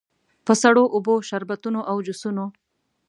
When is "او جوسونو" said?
1.89-2.45